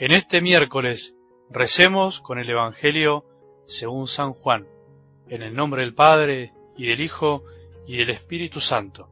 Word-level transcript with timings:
En 0.00 0.12
este 0.12 0.40
miércoles 0.40 1.16
recemos 1.50 2.20
con 2.20 2.38
el 2.38 2.48
Evangelio 2.48 3.24
según 3.66 4.06
San 4.06 4.32
Juan, 4.32 4.68
en 5.26 5.42
el 5.42 5.56
nombre 5.56 5.82
del 5.82 5.92
Padre 5.92 6.52
y 6.76 6.86
del 6.86 7.00
Hijo 7.00 7.42
y 7.84 7.96
del 7.96 8.10
Espíritu 8.10 8.60
Santo. 8.60 9.10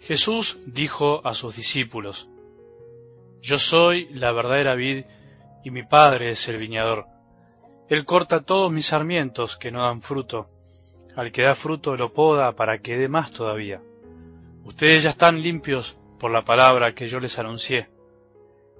Jesús 0.00 0.58
dijo 0.64 1.20
a 1.26 1.34
sus 1.34 1.54
discípulos, 1.54 2.30
Yo 3.42 3.58
soy 3.58 4.08
la 4.14 4.32
verdadera 4.32 4.74
vid 4.74 5.04
y 5.62 5.70
mi 5.70 5.82
Padre 5.82 6.30
es 6.30 6.48
el 6.48 6.56
viñador. 6.56 7.04
Él 7.90 8.06
corta 8.06 8.46
todos 8.46 8.72
mis 8.72 8.86
sarmientos 8.86 9.58
que 9.58 9.70
no 9.70 9.82
dan 9.82 10.00
fruto. 10.00 10.48
Al 11.14 11.30
que 11.30 11.42
da 11.42 11.54
fruto 11.54 11.94
lo 11.98 12.14
poda 12.14 12.56
para 12.56 12.78
que 12.78 12.96
dé 12.96 13.06
más 13.06 13.32
todavía. 13.32 13.82
Ustedes 14.64 15.02
ya 15.02 15.10
están 15.10 15.42
limpios 15.42 15.98
por 16.18 16.30
la 16.30 16.42
palabra 16.42 16.94
que 16.94 17.06
yo 17.06 17.20
les 17.20 17.38
anuncié 17.38 17.90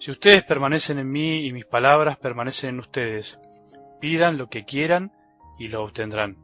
Si 0.00 0.10
ustedes 0.10 0.42
permanecen 0.44 0.98
en 0.98 1.10
mí 1.10 1.46
y 1.46 1.52
mis 1.52 1.66
palabras 1.66 2.16
permanecen 2.16 2.70
en 2.70 2.80
ustedes, 2.80 3.38
pidan 4.00 4.38
lo 4.38 4.48
que 4.48 4.64
quieran 4.64 5.12
y 5.58 5.68
lo 5.68 5.84
obtendrán. 5.84 6.38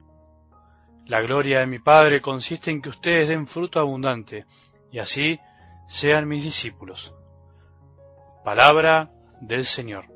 La 1.06 1.22
gloria 1.22 1.60
de 1.60 1.66
mi 1.66 1.78
Padre 1.78 2.20
consiste 2.20 2.70
en 2.70 2.82
que 2.82 2.90
ustedes 2.90 3.30
den 3.30 3.46
fruto 3.46 3.80
abundante, 3.80 4.44
y 4.92 4.98
así 4.98 5.40
sean 5.88 6.28
mis 6.28 6.44
discípulos. 6.44 7.14
Palabra 8.44 9.10
del 9.40 9.64
Señor. 9.64 10.15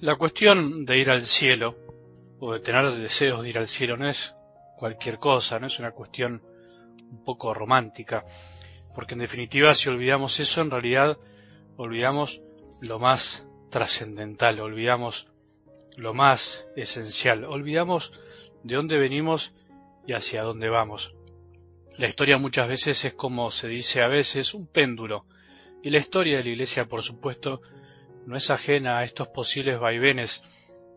La 0.00 0.16
cuestión 0.16 0.84
de 0.84 0.98
ir 0.98 1.10
al 1.10 1.24
cielo, 1.24 1.76
o 2.40 2.52
de 2.52 2.60
tener 2.60 2.92
deseos 2.92 3.42
de 3.42 3.50
ir 3.50 3.58
al 3.58 3.68
cielo, 3.68 3.96
no 3.96 4.08
es 4.08 4.34
cualquier 4.76 5.18
cosa, 5.18 5.60
no 5.60 5.68
es 5.68 5.78
una 5.78 5.92
cuestión 5.92 6.42
un 7.10 7.24
poco 7.24 7.54
romántica, 7.54 8.24
porque 8.94 9.14
en 9.14 9.20
definitiva 9.20 9.74
si 9.74 9.88
olvidamos 9.88 10.40
eso, 10.40 10.60
en 10.60 10.70
realidad 10.70 11.16
olvidamos 11.76 12.40
lo 12.80 12.98
más 12.98 13.46
trascendental, 13.70 14.60
olvidamos 14.60 15.28
lo 15.96 16.12
más 16.12 16.66
esencial, 16.76 17.44
olvidamos 17.44 18.12
de 18.64 18.74
dónde 18.74 18.98
venimos 18.98 19.52
y 20.06 20.12
hacia 20.12 20.42
dónde 20.42 20.68
vamos. 20.68 21.14
La 21.98 22.08
historia 22.08 22.36
muchas 22.36 22.68
veces 22.68 23.04
es 23.04 23.14
como 23.14 23.52
se 23.52 23.68
dice 23.68 24.02
a 24.02 24.08
veces, 24.08 24.54
un 24.54 24.66
péndulo, 24.66 25.26
y 25.82 25.90
la 25.90 25.98
historia 25.98 26.38
de 26.38 26.44
la 26.44 26.50
Iglesia, 26.50 26.86
por 26.86 27.02
supuesto, 27.02 27.62
no 28.26 28.36
es 28.36 28.50
ajena 28.50 28.98
a 28.98 29.04
estos 29.04 29.28
posibles 29.28 29.78
vaivenes 29.78 30.42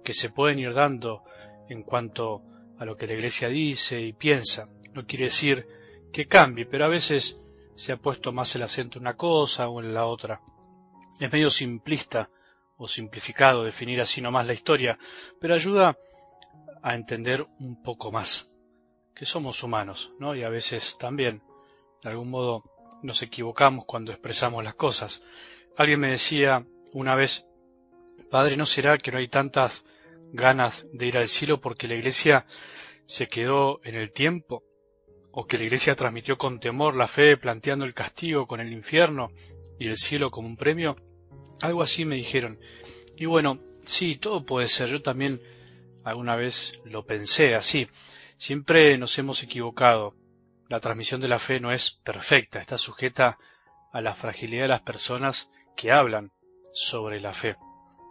que 0.03 0.13
se 0.13 0.29
pueden 0.29 0.59
ir 0.59 0.73
dando 0.73 1.23
en 1.69 1.83
cuanto 1.83 2.41
a 2.77 2.85
lo 2.85 2.95
que 2.95 3.07
la 3.07 3.13
Iglesia 3.13 3.49
dice 3.49 4.01
y 4.01 4.13
piensa. 4.13 4.65
No 4.93 5.05
quiere 5.05 5.25
decir 5.25 5.67
que 6.11 6.25
cambie, 6.25 6.65
pero 6.65 6.85
a 6.85 6.89
veces 6.89 7.37
se 7.75 7.91
ha 7.91 7.97
puesto 7.97 8.31
más 8.31 8.55
el 8.55 8.63
acento 8.63 8.97
en 8.97 9.03
una 9.03 9.17
cosa 9.17 9.67
o 9.67 9.81
en 9.81 9.93
la 9.93 10.05
otra. 10.05 10.41
Es 11.19 11.31
medio 11.31 11.49
simplista 11.49 12.29
o 12.77 12.87
simplificado 12.87 13.63
definir 13.63 13.99
así 14.01 14.21
nomás 14.21 14.45
la 14.45 14.53
historia, 14.53 14.97
pero 15.39 15.55
ayuda 15.55 15.97
a 16.81 16.95
entender 16.95 17.45
un 17.59 17.81
poco 17.81 18.11
más 18.11 18.49
que 19.13 19.25
somos 19.25 19.63
humanos, 19.63 20.13
¿no? 20.19 20.35
Y 20.35 20.43
a 20.43 20.49
veces 20.49 20.97
también, 20.99 21.41
de 22.03 22.09
algún 22.09 22.29
modo, 22.29 22.63
nos 23.01 23.23
equivocamos 23.23 23.85
cuando 23.85 24.11
expresamos 24.11 24.63
las 24.63 24.75
cosas. 24.75 25.23
Alguien 25.75 25.99
me 25.99 26.11
decía 26.11 26.65
una 26.93 27.15
vez, 27.15 27.45
Padre, 28.29 28.57
¿no 28.57 28.65
será 28.65 28.97
que 28.97 29.11
no 29.11 29.17
hay 29.17 29.27
tantas 29.27 29.85
ganas 30.31 30.85
de 30.91 31.07
ir 31.07 31.17
al 31.17 31.27
cielo 31.27 31.61
porque 31.61 31.87
la 31.87 31.95
Iglesia 31.95 32.45
se 33.05 33.27
quedó 33.27 33.79
en 33.83 33.95
el 33.95 34.11
tiempo? 34.11 34.63
¿O 35.31 35.45
que 35.45 35.57
la 35.57 35.65
Iglesia 35.65 35.95
transmitió 35.95 36.37
con 36.37 36.59
temor 36.59 36.95
la 36.95 37.07
fe 37.07 37.37
planteando 37.37 37.85
el 37.85 37.93
castigo 37.93 38.47
con 38.47 38.59
el 38.59 38.73
infierno 38.73 39.31
y 39.79 39.87
el 39.87 39.97
cielo 39.97 40.29
como 40.29 40.47
un 40.47 40.57
premio? 40.57 40.95
Algo 41.61 41.81
así 41.81 42.05
me 42.05 42.15
dijeron. 42.15 42.59
Y 43.15 43.25
bueno, 43.25 43.59
sí, 43.85 44.15
todo 44.15 44.45
puede 44.45 44.67
ser. 44.67 44.89
Yo 44.89 45.01
también 45.01 45.41
alguna 46.03 46.35
vez 46.35 46.81
lo 46.85 47.05
pensé 47.05 47.55
así. 47.55 47.87
Siempre 48.37 48.97
nos 48.97 49.17
hemos 49.19 49.43
equivocado. 49.43 50.13
La 50.69 50.79
transmisión 50.79 51.21
de 51.21 51.27
la 51.27 51.39
fe 51.39 51.59
no 51.59 51.71
es 51.71 51.91
perfecta, 51.91 52.59
está 52.59 52.77
sujeta 52.77 53.37
a 53.93 54.01
la 54.01 54.13
fragilidad 54.13 54.63
de 54.63 54.67
las 54.69 54.81
personas 54.81 55.49
que 55.75 55.91
hablan 55.91 56.31
sobre 56.77 57.19
la 57.19 57.33
fe. 57.33 57.55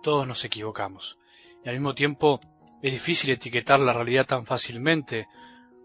Todos 0.02 0.26
nos 0.26 0.44
equivocamos. 0.44 1.18
Y 1.64 1.68
al 1.68 1.76
mismo 1.76 1.94
tiempo 1.94 2.40
es 2.82 2.92
difícil 2.92 3.30
etiquetar 3.30 3.78
la 3.78 3.92
realidad 3.92 4.26
tan 4.26 4.44
fácilmente, 4.44 5.28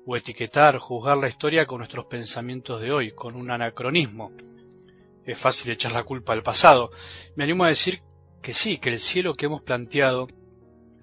o 0.04 0.18
etiquetar, 0.18 0.80
juzgar 0.80 1.18
la 1.20 1.28
historia 1.28 1.68
con 1.68 1.78
nuestros 1.78 2.08
pensamientos 2.08 2.82
de 2.82 2.92
hoy, 2.92 3.12
con 3.12 3.36
un 3.36 3.52
anacronismo. 3.52 4.32
Es 5.24 5.38
fácil 5.38 5.72
echar 5.72 5.92
la 5.92 6.04
culpa 6.04 6.34
al 6.34 6.42
pasado. 6.42 6.90
Me 7.36 7.44
animo 7.44 7.66
a 7.66 7.68
decir 7.68 8.02
que 8.42 8.56
sí, 8.56 8.80
que 8.80 8.90
el 8.90 9.00
cielo 9.00 9.36
que 9.36 9.46
hemos 9.46 9.62
planteado 9.62 10.28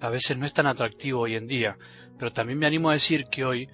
a 0.01 0.09
veces 0.09 0.37
no 0.37 0.45
es 0.45 0.51
tan 0.51 0.67
atractivo 0.67 1.21
hoy 1.21 1.35
en 1.35 1.47
día, 1.47 1.77
pero 2.17 2.33
también 2.33 2.59
me 2.59 2.67
animo 2.67 2.89
a 2.89 2.93
decir 2.93 3.23
que 3.31 3.45
hoy 3.45 3.69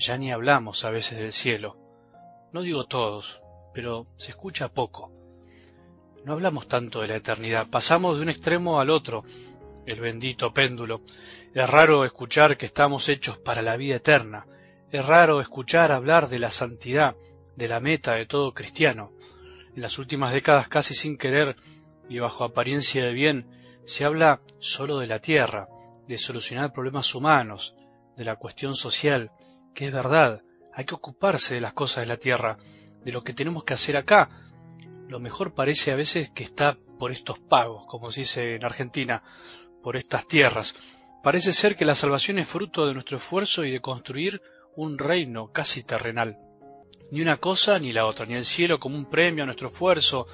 ya 0.00 0.18
ni 0.18 0.32
hablamos 0.32 0.84
a 0.84 0.90
veces 0.90 1.20
del 1.20 1.32
cielo. 1.32 1.76
No 2.52 2.62
digo 2.62 2.86
todos, 2.86 3.40
pero 3.72 4.08
se 4.16 4.32
escucha 4.32 4.68
poco 4.68 5.12
no 6.26 6.32
hablamos 6.32 6.66
tanto 6.66 7.02
de 7.02 7.06
la 7.06 7.16
eternidad, 7.16 7.68
pasamos 7.70 8.16
de 8.16 8.24
un 8.24 8.28
extremo 8.28 8.80
al 8.80 8.90
otro, 8.90 9.22
el 9.86 10.00
bendito 10.00 10.52
péndulo. 10.52 11.02
Es 11.54 11.70
raro 11.70 12.04
escuchar 12.04 12.56
que 12.56 12.66
estamos 12.66 13.08
hechos 13.08 13.38
para 13.38 13.62
la 13.62 13.76
vida 13.76 13.94
eterna, 13.94 14.44
es 14.90 15.06
raro 15.06 15.40
escuchar 15.40 15.92
hablar 15.92 16.28
de 16.28 16.40
la 16.40 16.50
santidad, 16.50 17.14
de 17.54 17.68
la 17.68 17.78
meta 17.78 18.14
de 18.14 18.26
todo 18.26 18.52
cristiano. 18.52 19.12
En 19.72 19.80
las 19.80 20.00
últimas 20.00 20.32
décadas, 20.32 20.66
casi 20.66 20.94
sin 20.94 21.16
querer 21.16 21.54
y 22.08 22.18
bajo 22.18 22.42
apariencia 22.42 23.04
de 23.04 23.12
bien, 23.12 23.46
se 23.84 24.04
habla 24.04 24.40
solo 24.58 24.98
de 24.98 25.06
la 25.06 25.20
tierra, 25.20 25.68
de 26.08 26.18
solucionar 26.18 26.72
problemas 26.72 27.14
humanos, 27.14 27.76
de 28.16 28.24
la 28.24 28.34
cuestión 28.34 28.74
social, 28.74 29.30
que 29.76 29.84
es 29.84 29.92
verdad, 29.92 30.42
hay 30.74 30.86
que 30.86 30.94
ocuparse 30.96 31.54
de 31.54 31.60
las 31.60 31.72
cosas 31.72 32.02
de 32.02 32.08
la 32.08 32.16
tierra, 32.16 32.58
de 33.04 33.12
lo 33.12 33.22
que 33.22 33.32
tenemos 33.32 33.62
que 33.62 33.74
hacer 33.74 33.96
acá, 33.96 34.28
lo 35.08 35.20
mejor 35.20 35.54
parece 35.54 35.92
a 35.92 35.96
veces 35.96 36.30
que 36.30 36.44
está 36.44 36.78
por 36.98 37.12
estos 37.12 37.38
pagos, 37.38 37.84
como 37.86 38.10
se 38.10 38.20
dice 38.20 38.54
en 38.54 38.64
Argentina, 38.64 39.22
por 39.82 39.96
estas 39.96 40.26
tierras. 40.26 40.74
Parece 41.22 41.52
ser 41.52 41.76
que 41.76 41.84
la 41.84 41.94
salvación 41.94 42.38
es 42.38 42.48
fruto 42.48 42.86
de 42.86 42.94
nuestro 42.94 43.16
esfuerzo 43.16 43.64
y 43.64 43.70
de 43.70 43.80
construir 43.80 44.42
un 44.74 44.98
reino 44.98 45.52
casi 45.52 45.82
terrenal. 45.82 46.38
Ni 47.10 47.20
una 47.20 47.36
cosa 47.36 47.78
ni 47.78 47.92
la 47.92 48.06
otra, 48.06 48.26
ni 48.26 48.34
el 48.34 48.44
cielo 48.44 48.78
como 48.78 48.96
un 48.96 49.08
premio 49.08 49.44
a 49.44 49.46
nuestro 49.46 49.68
esfuerzo, 49.68 50.26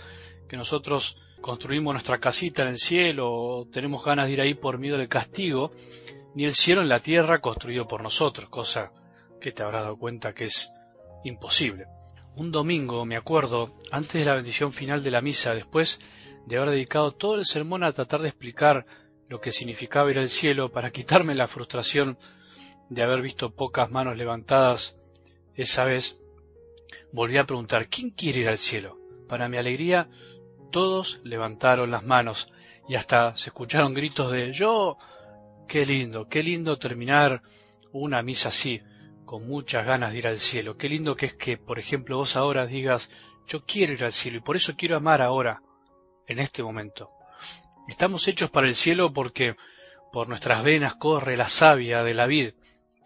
que 0.49 0.57
nosotros 0.57 1.17
construimos 1.41 1.93
nuestra 1.93 2.19
casita 2.19 2.63
en 2.63 2.69
el 2.69 2.79
cielo 2.79 3.31
o 3.31 3.67
tenemos 3.67 4.05
ganas 4.05 4.27
de 4.27 4.33
ir 4.33 4.41
ahí 4.41 4.55
por 4.55 4.79
miedo 4.79 4.97
del 4.97 5.09
castigo, 5.09 5.71
ni 6.35 6.45
el 6.45 6.55
cielo 6.55 6.81
en 6.81 6.89
la 6.89 7.01
tierra 7.01 7.41
construido 7.41 7.87
por 7.87 8.03
nosotros, 8.03 8.49
cosa 8.49 8.93
que 9.41 9.53
te 9.53 9.63
habrás 9.63 9.83
dado 9.83 9.99
cuenta 9.99 10.33
que 10.33 10.45
es 10.45 10.73
imposible 11.25 11.87
un 12.37 12.51
domingo, 12.51 13.05
me 13.05 13.17
acuerdo, 13.17 13.71
antes 13.91 14.21
de 14.21 14.25
la 14.25 14.35
bendición 14.35 14.73
final 14.73 15.03
de 15.03 15.11
la 15.11 15.21
misa, 15.21 15.55
después 15.55 16.01
de 16.47 16.57
haber 16.57 16.71
dedicado 16.71 17.13
todo 17.13 17.37
el 17.37 17.45
sermón 17.45 17.85
a 17.85 17.93
tratar 17.93 18.23
de 18.23 18.29
explicar 18.29 18.87
lo 19.29 19.41
que 19.41 19.53
significaba 19.53 20.11
ir 20.11 20.19
al 20.19 20.29
cielo 20.29 20.73
para 20.73 20.91
quitarme 20.91 21.35
la 21.35 21.47
frustración 21.47 22.19
de 22.89 23.03
haber 23.03 23.23
visto 23.23 23.55
pocas 23.55 23.91
manos 23.91 24.17
levantadas 24.17 24.97
esa 25.55 25.85
vez, 25.85 26.19
volví 27.13 27.37
a 27.37 27.47
preguntar, 27.47 27.89
¿quién 27.89 28.11
quiere 28.11 28.41
ir 28.41 28.49
al 28.49 28.59
cielo? 28.59 28.99
Para 29.29 29.49
mi 29.49 29.57
alegría, 29.59 30.09
todos 30.71 31.21
levantaron 31.25 31.91
las 31.91 32.05
manos 32.05 32.51
y 32.89 32.95
hasta 32.95 33.37
se 33.37 33.51
escucharon 33.51 33.95
gritos 33.95 34.33
de 34.33 34.53
yo. 34.53 34.99
Qué 35.69 35.87
lindo, 35.87 36.29
qué 36.29 36.43
lindo 36.43 36.79
terminar 36.79 37.43
una 37.93 38.23
misa 38.23 38.49
así, 38.49 38.83
con 39.25 39.47
muchas 39.47 39.87
ganas 39.87 40.13
de 40.13 40.19
ir 40.19 40.27
al 40.27 40.39
cielo. 40.39 40.77
Qué 40.77 40.89
lindo 40.89 41.17
que 41.17 41.27
es 41.27 41.35
que, 41.35 41.57
por 41.57 41.79
ejemplo, 41.79 42.17
vos 42.17 42.37
ahora 42.37 42.67
digas, 42.67 43.11
yo 43.47 43.65
quiero 43.65 43.93
ir 43.93 44.05
al 44.05 44.13
cielo 44.13 44.39
y 44.39 44.43
por 44.43 44.57
eso 44.57 44.75
quiero 44.77 44.97
amar 44.97 45.23
ahora, 45.23 45.63
en 46.27 46.39
este 46.39 46.63
momento. 46.63 47.11
Estamos 47.89 48.27
hechos 48.29 48.51
para 48.51 48.69
el 48.69 48.75
cielo 48.75 49.13
porque 49.13 49.57
Por 50.13 50.29
nuestras 50.29 50.63
venas 50.63 50.97
corre 50.97 51.39
la 51.39 51.49
savia 51.49 52.05
de 52.05 52.13
la 52.13 52.27
vid, 52.27 52.53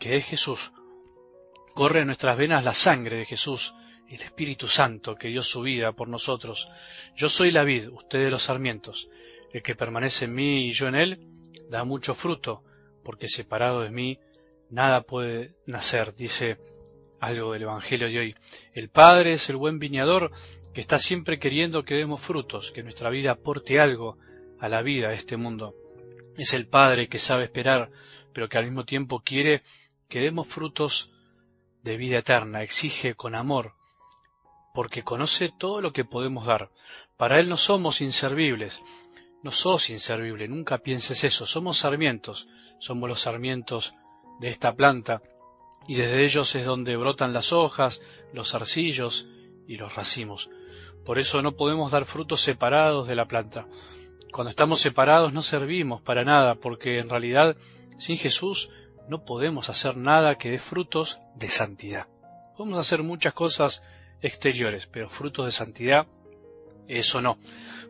que 0.00 0.16
es 0.16 0.26
Jesús. 0.26 0.72
Corre 1.72 2.00
en 2.00 2.06
nuestras 2.06 2.36
venas 2.36 2.64
la 2.64 2.74
sangre 2.74 3.16
de 3.16 3.24
Jesús, 3.24 3.74
el 4.08 4.20
Espíritu 4.22 4.66
Santo 4.66 5.14
que 5.14 5.28
dio 5.28 5.44
su 5.44 5.62
vida 5.62 5.92
por 5.92 6.08
nosotros. 6.08 6.68
Yo 7.14 7.28
soy 7.28 7.52
la 7.52 7.62
vid, 7.62 7.90
ustedes 7.90 8.28
los 8.28 8.42
sarmientos. 8.42 9.08
El 9.52 9.62
que 9.62 9.76
permanece 9.76 10.24
en 10.24 10.34
mí 10.34 10.66
y 10.66 10.72
yo 10.72 10.88
en 10.88 10.96
él, 10.96 11.28
da 11.70 11.84
mucho 11.84 12.12
fruto, 12.12 12.64
porque 13.04 13.28
separado 13.28 13.82
de 13.82 13.90
mí 13.90 14.18
nada 14.70 15.02
puede 15.02 15.50
nacer, 15.66 16.14
dice 16.14 16.58
algo 17.20 17.52
del 17.52 17.62
Evangelio 17.62 18.08
de 18.08 18.18
hoy. 18.18 18.34
El 18.74 18.88
Padre 18.88 19.34
es 19.34 19.48
el 19.48 19.56
buen 19.56 19.78
viñador 19.78 20.30
que 20.74 20.80
está 20.80 20.98
siempre 20.98 21.38
queriendo 21.38 21.84
que 21.84 21.94
demos 21.94 22.20
frutos, 22.20 22.72
que 22.72 22.82
nuestra 22.82 23.10
vida 23.10 23.32
aporte 23.32 23.80
algo 23.80 24.18
a 24.60 24.68
la 24.68 24.82
vida 24.82 25.08
de 25.08 25.14
este 25.14 25.36
mundo. 25.36 25.74
Es 26.36 26.52
el 26.52 26.66
Padre 26.66 27.08
que 27.08 27.18
sabe 27.18 27.44
esperar, 27.44 27.90
pero 28.32 28.48
que 28.48 28.58
al 28.58 28.64
mismo 28.64 28.84
tiempo 28.84 29.20
quiere 29.20 29.62
que 30.08 30.20
demos 30.20 30.46
frutos 30.46 31.10
de 31.82 31.96
vida 31.96 32.18
eterna, 32.18 32.62
exige 32.62 33.14
con 33.14 33.34
amor, 33.34 33.74
porque 34.74 35.02
conoce 35.02 35.50
todo 35.56 35.80
lo 35.80 35.92
que 35.92 36.04
podemos 36.04 36.46
dar. 36.46 36.70
Para 37.16 37.40
Él 37.40 37.48
no 37.48 37.56
somos 37.56 38.00
inservibles, 38.02 38.82
no 39.42 39.50
sos 39.50 39.88
inservible, 39.90 40.48
nunca 40.48 40.78
pienses 40.78 41.24
eso, 41.24 41.46
somos 41.46 41.78
sarmientos, 41.78 42.48
somos 42.78 43.08
los 43.08 43.20
sarmientos 43.20 43.94
de 44.40 44.48
esta 44.48 44.74
planta, 44.74 45.22
y 45.88 45.94
desde 45.94 46.24
ellos 46.24 46.54
es 46.54 46.64
donde 46.64 46.96
brotan 46.96 47.32
las 47.32 47.52
hojas, 47.52 48.02
los 48.32 48.50
zarcillos 48.50 49.26
y 49.66 49.76
los 49.76 49.94
racimos. 49.94 50.50
Por 51.04 51.18
eso 51.18 51.40
no 51.42 51.52
podemos 51.52 51.92
dar 51.92 52.04
frutos 52.04 52.40
separados 52.40 53.06
de 53.06 53.14
la 53.14 53.26
planta. 53.26 53.66
Cuando 54.32 54.50
estamos 54.50 54.80
separados 54.80 55.32
no 55.32 55.42
servimos 55.42 56.02
para 56.02 56.24
nada, 56.24 56.56
porque 56.56 56.98
en 56.98 57.08
realidad 57.08 57.56
sin 57.98 58.16
Jesús 58.16 58.70
no 59.08 59.24
podemos 59.24 59.70
hacer 59.70 59.96
nada 59.96 60.36
que 60.36 60.50
dé 60.50 60.58
frutos 60.58 61.18
de 61.36 61.48
santidad. 61.48 62.08
Podemos 62.56 62.78
hacer 62.78 63.02
muchas 63.02 63.34
cosas 63.34 63.82
exteriores, 64.20 64.86
pero 64.86 65.08
frutos 65.08 65.46
de 65.46 65.52
santidad, 65.52 66.06
eso 66.88 67.20
no. 67.20 67.38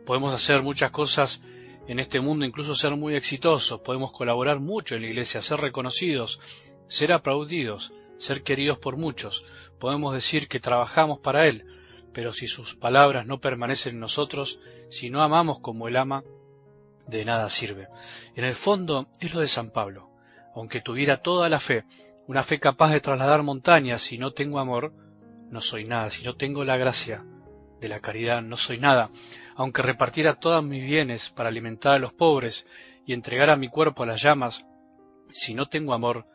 Podemos 0.05 0.33
hacer 0.33 0.61
muchas 0.61 0.91
cosas 0.91 1.41
en 1.87 1.99
este 1.99 2.19
mundo, 2.19 2.45
incluso 2.45 2.75
ser 2.75 2.95
muy 2.95 3.15
exitosos, 3.15 3.79
podemos 3.79 4.11
colaborar 4.11 4.59
mucho 4.59 4.95
en 4.95 5.01
la 5.01 5.07
iglesia, 5.07 5.41
ser 5.41 5.59
reconocidos, 5.61 6.39
ser 6.87 7.13
aplaudidos, 7.13 7.93
ser 8.17 8.43
queridos 8.43 8.77
por 8.77 8.97
muchos. 8.97 9.45
Podemos 9.79 10.13
decir 10.13 10.47
que 10.47 10.59
trabajamos 10.59 11.19
para 11.19 11.47
Él, 11.47 11.65
pero 12.13 12.33
si 12.33 12.47
sus 12.47 12.75
palabras 12.75 13.25
no 13.25 13.39
permanecen 13.39 13.95
en 13.95 14.01
nosotros, 14.01 14.59
si 14.89 15.09
no 15.09 15.21
amamos 15.21 15.59
como 15.59 15.87
Él 15.87 15.95
ama, 15.95 16.23
de 17.07 17.23
nada 17.23 17.49
sirve. 17.49 17.87
En 18.35 18.43
el 18.43 18.55
fondo 18.55 19.07
es 19.21 19.33
lo 19.33 19.39
de 19.39 19.47
San 19.47 19.71
Pablo. 19.71 20.09
Aunque 20.53 20.81
tuviera 20.81 21.17
toda 21.17 21.47
la 21.47 21.59
fe, 21.59 21.85
una 22.27 22.43
fe 22.43 22.59
capaz 22.59 22.91
de 22.91 22.99
trasladar 22.99 23.43
montañas, 23.43 24.01
si 24.01 24.17
no 24.17 24.31
tengo 24.31 24.59
amor, 24.59 24.91
no 25.49 25.61
soy 25.61 25.85
nada. 25.85 26.11
Si 26.11 26.25
no 26.25 26.35
tengo 26.35 26.65
la 26.65 26.75
gracia 26.75 27.23
de 27.79 27.89
la 27.89 27.99
caridad, 27.99 28.41
no 28.41 28.57
soy 28.57 28.79
nada. 28.79 29.09
Aunque 29.55 29.81
repartiera 29.81 30.39
todos 30.39 30.63
mis 30.63 30.83
bienes 30.83 31.29
para 31.29 31.49
alimentar 31.49 31.95
a 31.95 31.99
los 31.99 32.13
pobres 32.13 32.67
y 33.05 33.13
entregara 33.13 33.55
mi 33.55 33.67
cuerpo 33.69 34.03
a 34.03 34.07
las 34.07 34.21
llamas, 34.21 34.65
si 35.29 35.53
no 35.53 35.67
tengo 35.67 35.93
amor, 35.93 36.25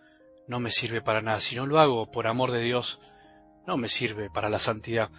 no 0.46 0.60
me 0.60 0.70
sirve 0.70 1.00
para 1.02 1.22
nada. 1.22 1.40
Si 1.40 1.56
no 1.56 1.66
lo 1.66 1.78
hago 1.78 2.10
por 2.10 2.26
amor 2.26 2.50
de 2.50 2.60
Dios, 2.60 3.00
no 3.66 3.76
me 3.76 3.88
sirve 3.88 4.30
para 4.30 4.48
la 4.48 4.58
santidad. 4.58 5.10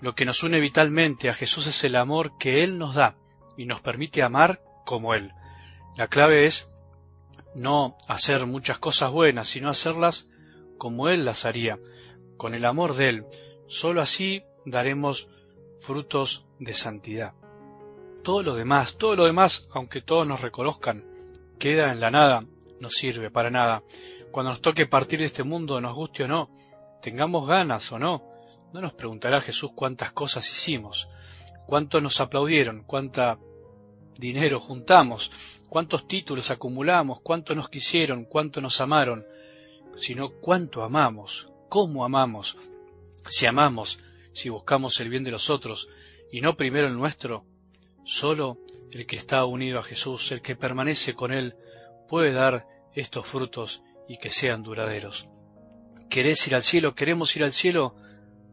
Lo 0.00 0.14
que 0.14 0.24
nos 0.24 0.42
une 0.42 0.60
vitalmente 0.60 1.28
a 1.28 1.34
Jesús 1.34 1.66
es 1.66 1.84
el 1.84 1.96
amor 1.96 2.36
que 2.38 2.64
Él 2.64 2.78
nos 2.78 2.94
da 2.94 3.16
y 3.56 3.66
nos 3.66 3.80
permite 3.80 4.22
amar 4.22 4.60
como 4.84 5.14
Él. 5.14 5.32
La 5.96 6.08
clave 6.08 6.46
es 6.46 6.68
no 7.54 7.96
hacer 8.08 8.46
muchas 8.46 8.78
cosas 8.78 9.10
buenas, 9.10 9.48
sino 9.48 9.68
hacerlas 9.68 10.28
como 10.78 11.08
Él 11.08 11.24
las 11.24 11.44
haría, 11.44 11.78
con 12.36 12.54
el 12.54 12.64
amor 12.64 12.94
de 12.94 13.08
Él. 13.08 13.26
Solo 13.68 14.00
así 14.00 14.42
daremos 14.64 15.28
frutos 15.82 16.46
de 16.60 16.74
santidad. 16.74 17.34
Todo 18.22 18.42
lo 18.42 18.54
demás, 18.54 18.96
todo 18.96 19.16
lo 19.16 19.24
demás, 19.24 19.68
aunque 19.72 20.00
todos 20.00 20.26
nos 20.26 20.40
reconozcan, 20.40 21.04
queda 21.58 21.90
en 21.90 22.00
la 22.00 22.10
nada, 22.10 22.40
no 22.80 22.88
sirve 22.88 23.30
para 23.30 23.50
nada. 23.50 23.82
Cuando 24.30 24.50
nos 24.50 24.60
toque 24.60 24.86
partir 24.86 25.18
de 25.18 25.26
este 25.26 25.42
mundo, 25.42 25.80
nos 25.80 25.94
guste 25.94 26.24
o 26.24 26.28
no, 26.28 26.50
tengamos 27.02 27.48
ganas 27.48 27.90
o 27.90 27.98
no, 27.98 28.22
no 28.72 28.80
nos 28.80 28.94
preguntará 28.94 29.40
Jesús 29.40 29.72
cuántas 29.74 30.12
cosas 30.12 30.48
hicimos, 30.48 31.08
cuánto 31.66 32.00
nos 32.00 32.20
aplaudieron, 32.20 32.84
cuánta 32.84 33.38
dinero 34.16 34.60
juntamos, 34.60 35.32
cuántos 35.68 36.06
títulos 36.06 36.50
acumulamos, 36.52 37.20
cuánto 37.20 37.56
nos 37.56 37.68
quisieron, 37.68 38.24
cuánto 38.24 38.60
nos 38.60 38.80
amaron, 38.80 39.26
sino 39.96 40.30
cuánto 40.30 40.84
amamos, 40.84 41.48
cómo 41.68 42.04
amamos, 42.04 42.56
si 43.28 43.46
amamos, 43.46 43.98
si 44.32 44.48
buscamos 44.48 44.98
el 45.00 45.08
bien 45.08 45.24
de 45.24 45.30
los 45.30 45.50
otros 45.50 45.88
y 46.30 46.40
no 46.40 46.56
primero 46.56 46.86
el 46.86 46.96
nuestro, 46.96 47.44
solo 48.04 48.58
el 48.90 49.06
que 49.06 49.16
está 49.16 49.44
unido 49.44 49.78
a 49.78 49.82
Jesús, 49.82 50.32
el 50.32 50.42
que 50.42 50.56
permanece 50.56 51.14
con 51.14 51.32
Él, 51.32 51.54
puede 52.08 52.32
dar 52.32 52.66
estos 52.94 53.26
frutos 53.26 53.82
y 54.08 54.18
que 54.18 54.30
sean 54.30 54.62
duraderos. 54.62 55.28
¿Querés 56.08 56.46
ir 56.46 56.54
al 56.54 56.62
cielo? 56.62 56.94
¿Queremos 56.94 57.34
ir 57.36 57.44
al 57.44 57.52
cielo? 57.52 57.94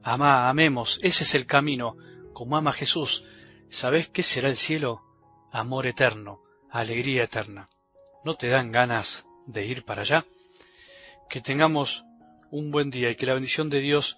Amá, 0.02 0.50
amemos, 0.50 1.00
ese 1.02 1.24
es 1.24 1.36
el 1.36 1.46
camino, 1.46 1.98
como 2.34 2.56
ama 2.56 2.72
Jesús. 2.72 3.26
¿Sabés 3.70 4.08
qué 4.08 4.24
será 4.24 4.48
el 4.48 4.56
cielo? 4.56 5.02
Amor 5.52 5.88
eterno, 5.88 6.42
alegría 6.70 7.24
eterna. 7.24 7.70
¿No 8.24 8.36
te 8.36 8.48
dan 8.48 8.72
ganas 8.72 9.26
de 9.46 9.66
ir 9.66 9.84
para 9.84 10.02
allá? 10.02 10.26
Que 11.30 11.42
tengamos 11.42 12.06
un 12.52 12.72
buen 12.72 12.90
día 12.90 13.12
y 13.12 13.16
que 13.16 13.26
la 13.26 13.34
bendición 13.34 13.70
de 13.70 13.80
Dios 13.80 14.18